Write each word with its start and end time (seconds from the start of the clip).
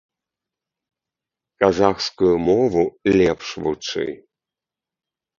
Казахскую 1.63 2.31
мову 2.47 2.83
лепш 3.19 3.47
вучы. 3.65 4.07